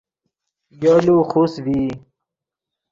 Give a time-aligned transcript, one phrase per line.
[0.81, 1.87] یولو خوست ڤئی